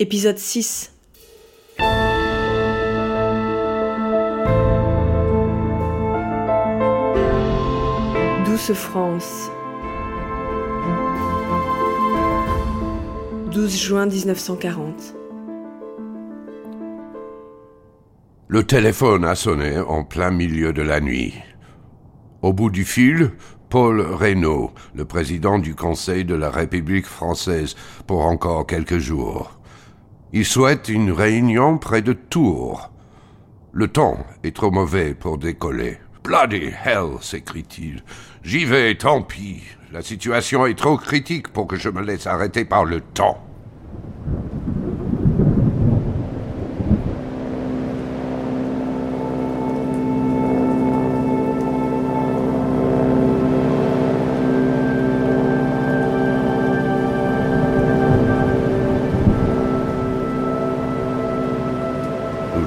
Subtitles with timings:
[0.00, 0.92] Épisode 6
[8.44, 9.52] Douce France
[13.52, 15.14] 12 juin 1940
[18.48, 21.34] Le téléphone a sonné en plein milieu de la nuit.
[22.42, 23.30] Au bout du fil,
[23.68, 27.76] Paul Reynaud, le président du Conseil de la République française,
[28.08, 29.60] pour encore quelques jours.
[30.36, 32.90] Il souhaite une réunion près de Tours.
[33.72, 35.98] Le temps est trop mauvais pour décoller.
[36.24, 38.02] Bloody hell, s'écrie-t-il.
[38.42, 39.62] J'y vais, tant pis.
[39.92, 43.46] La situation est trop critique pour que je me laisse arrêter par le temps.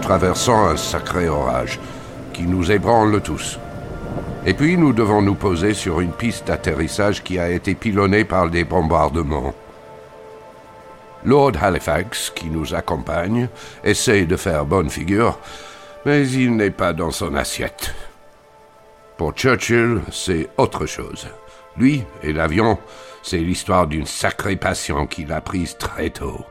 [0.07, 1.81] Nous traversons un sacré orage
[2.31, 3.59] qui nous ébranle tous.
[4.45, 8.49] Et puis nous devons nous poser sur une piste d'atterrissage qui a été pilonnée par
[8.49, 9.53] des bombardements.
[11.25, 13.49] Lord Halifax, qui nous accompagne,
[13.83, 15.37] essaie de faire bonne figure,
[16.05, 17.93] mais il n'est pas dans son assiette.
[19.17, 21.27] Pour Churchill, c'est autre chose.
[21.75, 22.79] Lui et l'avion,
[23.23, 26.45] c'est l'histoire d'une sacrée passion qu'il a prise très tôt.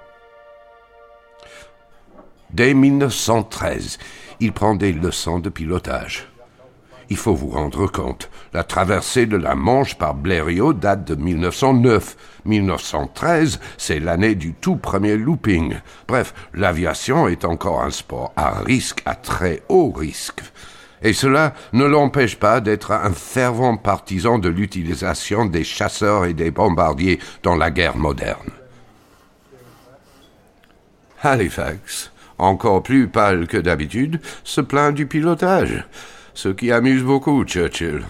[2.57, 3.99] Dès 1913,
[4.41, 6.27] il prend des leçons de pilotage.
[7.11, 12.17] Il faut vous rendre compte, la traversée de la Manche par Blériot date de 1909.
[12.47, 15.75] 1913, c'est l'année du tout premier looping.
[16.09, 20.41] Bref, l'aviation est encore un sport à risque, à très haut risque.
[21.03, 26.51] Et cela ne l'empêche pas d'être un fervent partisan de l'utilisation des chasseurs et des
[26.51, 28.49] bombardiers dans la guerre moderne.
[31.23, 35.85] Halifax, encore plus pâle que d'habitude, se plaint du pilotage,
[36.35, 38.03] ce qui amuse beaucoup Churchill.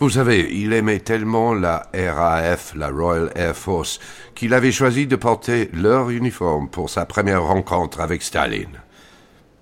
[0.00, 4.00] Vous savez, il aimait tellement la RAF, la Royal Air Force,
[4.34, 8.80] qu'il avait choisi de porter leur uniforme pour sa première rencontre avec Staline.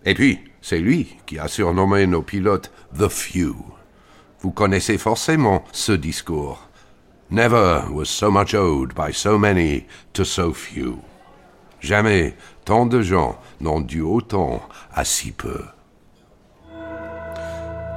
[0.04, 3.54] Et puis, c'est lui qui a surnommé nos pilotes The Few.
[4.40, 6.68] Vous connaissez forcément ce discours.
[7.30, 10.98] Never was so much owed by so many to so few.
[11.80, 14.60] Jamais tant de gens n'ont dû autant
[14.92, 15.60] à si peu.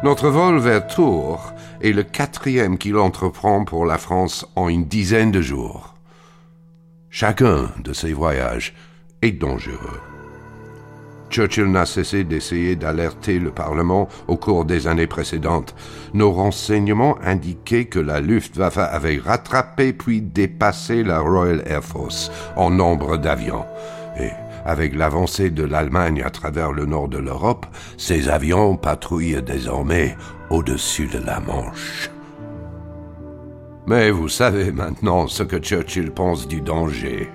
[0.03, 5.31] Notre vol vers Tours est le quatrième qu'il entreprend pour la France en une dizaine
[5.31, 5.95] de jours.
[7.09, 8.73] Chacun de ces voyages
[9.21, 10.01] est dangereux.
[11.29, 15.75] Churchill n'a cessé d'essayer d'alerter le Parlement au cours des années précédentes.
[16.13, 22.69] Nos renseignements indiquaient que la Luftwaffe avait rattrapé puis dépassé la Royal Air Force en
[22.69, 23.65] nombre d'avions.
[24.65, 27.67] Avec l'avancée de l'Allemagne à travers le nord de l'Europe,
[27.97, 30.17] ces avions patrouillent désormais
[30.49, 32.09] au-dessus de la Manche.
[33.85, 37.29] Mais vous savez maintenant ce que Churchill pense du danger.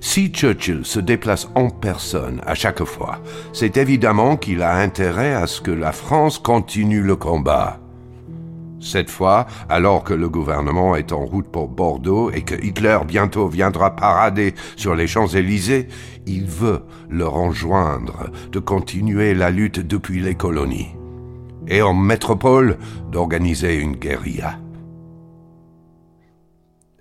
[0.00, 3.20] Si Churchill se déplace en personne à chaque fois,
[3.54, 7.81] c'est évidemment qu'il a intérêt à ce que la France continue le combat.
[8.82, 13.46] Cette fois, alors que le gouvernement est en route pour Bordeaux et que Hitler bientôt
[13.46, 15.86] viendra parader sur les Champs-Élysées,
[16.26, 20.96] il veut leur enjoindre de continuer la lutte depuis les colonies.
[21.68, 22.76] Et en métropole,
[23.12, 24.58] d'organiser une guérilla.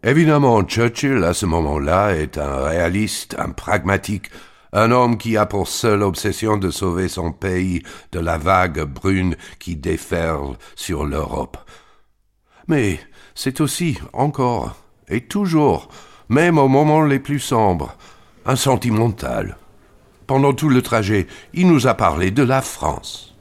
[0.04, 4.30] Évidemment, Churchill, à ce moment-là, est un réaliste, un pragmatique,
[4.74, 9.36] un homme qui a pour seule obsession de sauver son pays de la vague brune
[9.60, 11.58] qui déferle sur l'Europe.
[12.68, 13.00] Mais
[13.36, 14.76] c'est aussi, encore,
[15.10, 15.90] et toujours,
[16.30, 17.96] même aux moments les plus sombres,
[18.46, 19.58] un sentimental.
[20.28, 23.36] Pendant tout le trajet, il nous a parlé de la France.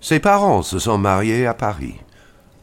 [0.00, 1.96] Ses parents se sont mariés à Paris.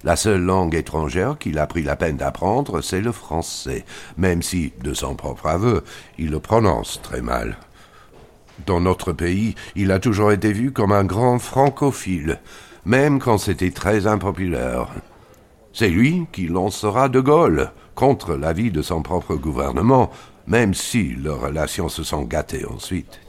[0.04, 3.84] La seule langue étrangère qu'il a pris la peine d'apprendre, c'est le français,
[4.18, 5.84] même si, de son propre aveu,
[6.18, 7.58] il le prononce très mal.
[8.66, 12.40] Dans notre pays, il a toujours été vu comme un grand francophile,
[12.86, 14.88] même quand c'était très impopulaire.
[15.74, 20.12] C'est lui qui lancera De Gaulle contre l'avis de son propre gouvernement,
[20.48, 23.20] même si leurs relations se sont gâtées ensuite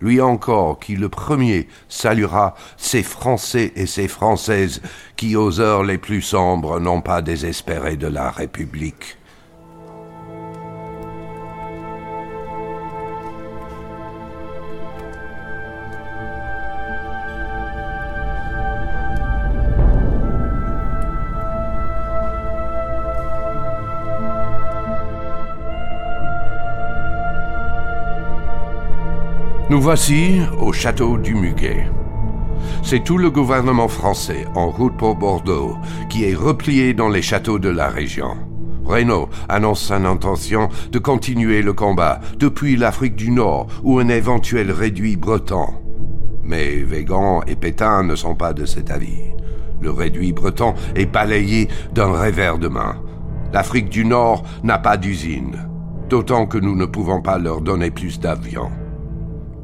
[0.00, 4.82] lui encore qui le premier saluera ces Français et ces Françaises
[5.16, 9.19] qui aux heures les plus sombres n'ont pas désespéré de la République.
[29.70, 31.86] Nous voici au château du Muguet.
[32.82, 35.76] C'est tout le gouvernement français en route pour Bordeaux
[36.08, 38.36] qui est replié dans les châteaux de la région.
[38.84, 44.72] Renault annonce son intention de continuer le combat depuis l'Afrique du Nord ou un éventuel
[44.72, 45.68] réduit breton.
[46.42, 49.22] Mais Végan et Pétain ne sont pas de cet avis.
[49.80, 52.96] Le réduit breton est balayé d'un revers de main.
[53.52, 55.68] L'Afrique du Nord n'a pas d'usine,
[56.08, 58.72] d'autant que nous ne pouvons pas leur donner plus d'avions.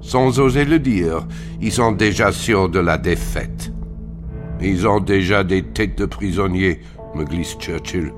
[0.07, 1.27] Sans oser le dire,
[1.61, 3.73] ils sont déjà sûrs de la défaite.
[4.63, 6.81] Ils ont déjà des têtes de prisonniers,
[7.17, 8.13] me glisse Churchill.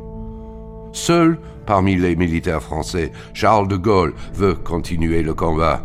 [0.93, 5.83] Seul, parmi les militaires français, Charles de Gaulle veut continuer le combat,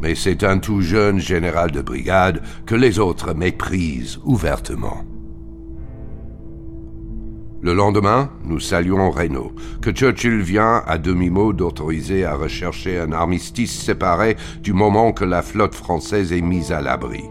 [0.00, 5.04] mais c'est un tout jeune général de brigade que les autres méprisent ouvertement.
[7.62, 9.52] Le lendemain, nous saluons Reynaud,
[9.82, 15.42] que Churchill vient à demi-mot d'autoriser à rechercher un armistice séparé du moment que la
[15.42, 17.24] flotte française est mise à l'abri.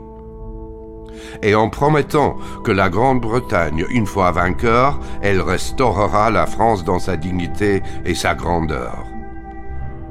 [1.41, 7.17] Et en promettant que la Grande-Bretagne, une fois vainqueur, elle restaurera la France dans sa
[7.17, 9.05] dignité et sa grandeur.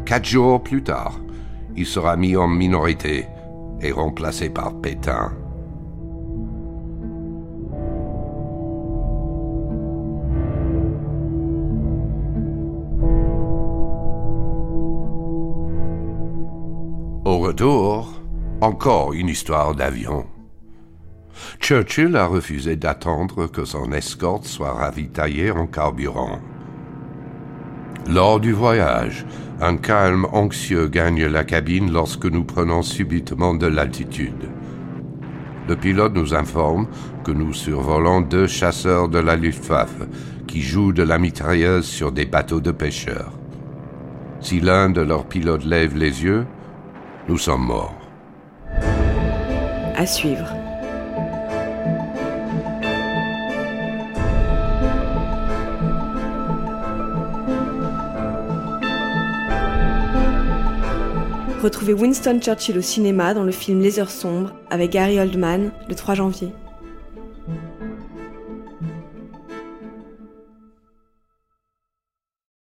[0.04, 1.20] Quatre jours plus tard,
[1.76, 3.26] il sera mis en minorité
[3.80, 5.30] et remplacé par Pétain.
[18.60, 20.26] Encore une histoire d'avion.
[21.60, 26.40] Churchill a refusé d'attendre que son escorte soit ravitaillée en carburant.
[28.06, 29.24] Lors du voyage,
[29.60, 34.50] un calme anxieux gagne la cabine lorsque nous prenons subitement de l'altitude.
[35.68, 36.86] Le pilote nous informe
[37.24, 40.06] que nous survolons deux chasseurs de la Luftwaffe
[40.46, 43.32] qui jouent de la mitrailleuse sur des bateaux de pêcheurs.
[44.40, 46.46] Si l'un de leurs pilotes lève les yeux,
[47.28, 47.94] nous sommes morts.
[49.94, 50.54] À suivre.
[61.62, 65.94] Retrouvez Winston Churchill au cinéma dans le film Les Heures sombres avec Gary Oldman le
[65.94, 66.52] 3 janvier.